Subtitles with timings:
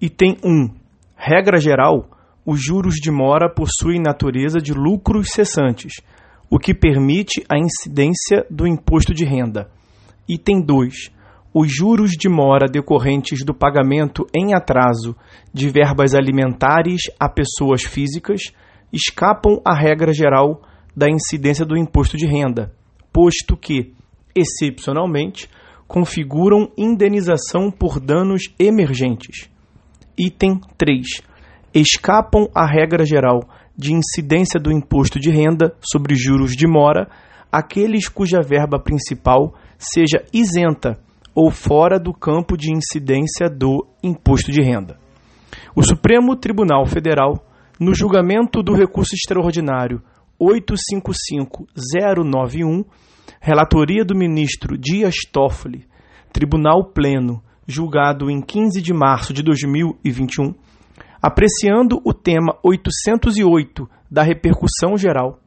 [0.00, 0.70] Item 1.
[1.16, 2.08] Regra geral:
[2.46, 6.00] os juros de mora possuem natureza de lucros cessantes,
[6.48, 9.68] o que permite a incidência do imposto de renda.
[10.28, 11.19] Item 2
[11.52, 15.16] os juros de mora decorrentes do pagamento em atraso
[15.52, 18.52] de verbas alimentares a pessoas físicas
[18.92, 20.62] escapam à regra geral
[20.96, 22.72] da incidência do imposto de renda,
[23.12, 23.92] posto que,
[24.34, 25.48] excepcionalmente,
[25.88, 29.50] configuram indenização por danos emergentes.
[30.18, 31.06] Item 3.
[31.74, 33.40] Escapam à regra geral
[33.76, 37.08] de incidência do imposto de renda sobre juros de mora
[37.50, 40.98] aqueles cuja verba principal seja isenta
[41.34, 44.98] ou fora do campo de incidência do imposto de renda.
[45.74, 47.42] O Supremo Tribunal Federal,
[47.78, 50.02] no julgamento do recurso extraordinário
[50.38, 52.84] 855091,
[53.40, 55.86] relatoria do ministro Dias Toffoli,
[56.32, 60.54] Tribunal Pleno, julgado em 15 de março de 2021,
[61.22, 65.38] apreciando o tema 808 da repercussão geral,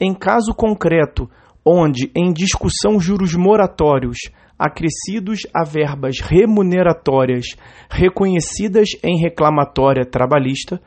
[0.00, 1.28] em caso concreto
[1.64, 4.18] onde em discussão juros moratórios
[4.58, 7.46] acrescidos a verbas remuneratórias
[7.90, 10.80] reconhecidas em reclamatória trabalhista,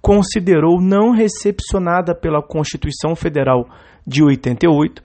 [0.00, 3.66] considerou não recepcionada pela Constituição Federal
[4.06, 5.02] de 88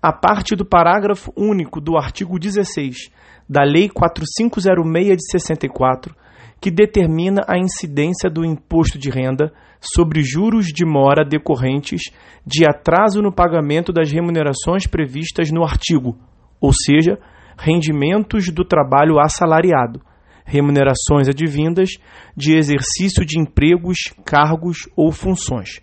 [0.00, 3.10] a parte do parágrafo único do artigo 16
[3.48, 6.14] da Lei 4506 de 64,
[6.60, 12.02] que determina a incidência do imposto de renda sobre juros de mora decorrentes
[12.46, 16.16] de atraso no pagamento das remunerações previstas no artigo,
[16.60, 17.18] ou seja,
[17.58, 20.00] rendimentos do trabalho assalariado,
[20.44, 21.90] remunerações advindas
[22.36, 25.80] de exercício de empregos, cargos ou funções.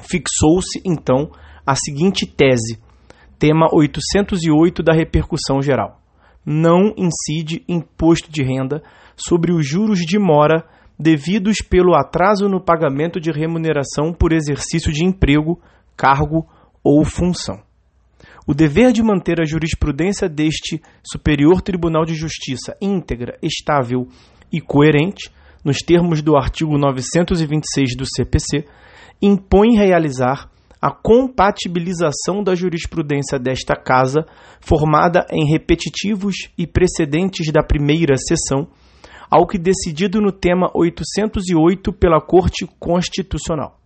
[0.00, 1.30] Fixou-se, então,
[1.66, 2.78] a seguinte tese,
[3.38, 6.00] tema 808 da repercussão geral.
[6.44, 8.82] Não incide imposto de renda
[9.16, 10.64] sobre os juros de mora
[10.98, 15.60] devidos pelo atraso no pagamento de remuneração por exercício de emprego,
[15.96, 16.46] cargo
[16.84, 17.65] ou função.
[18.48, 24.06] O dever de manter a jurisprudência deste Superior Tribunal de Justiça íntegra, estável
[24.52, 25.32] e coerente,
[25.64, 28.64] nos termos do artigo 926 do CPC,
[29.20, 30.48] impõe realizar
[30.80, 34.24] a compatibilização da jurisprudência desta Casa,
[34.60, 38.68] formada em repetitivos e precedentes da primeira sessão,
[39.28, 43.80] ao que decidido no tema 808 pela Corte Constitucional.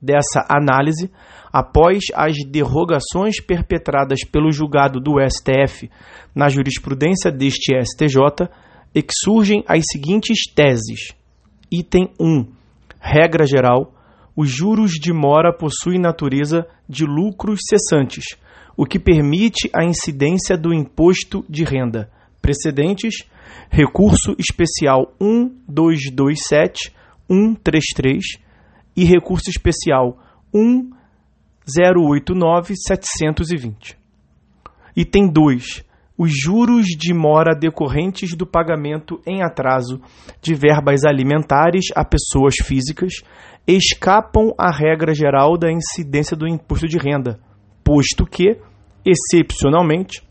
[0.00, 1.10] Dessa análise,
[1.52, 5.90] após as derrogações perpetradas pelo julgado do STF
[6.34, 8.48] na jurisprudência deste STJ,
[9.24, 11.14] surgem as seguintes teses.
[11.70, 12.46] Item 1.
[13.00, 13.94] Regra geral:
[14.36, 18.36] os juros de mora possuem natureza de lucros cessantes,
[18.76, 22.10] o que permite a incidência do imposto de renda.
[22.42, 23.24] Precedentes:
[23.70, 26.94] recurso especial 1227
[27.28, 28.45] 133
[28.96, 30.16] e recurso especial
[30.54, 30.96] 1
[31.66, 33.96] 089-720.
[34.96, 35.84] Item 2.
[36.16, 40.00] Os juros de mora decorrentes do pagamento em atraso
[40.40, 43.22] de verbas alimentares a pessoas físicas
[43.66, 47.38] escapam à regra geral da incidência do imposto de renda,
[47.84, 48.56] posto que,
[49.04, 50.22] excepcionalmente,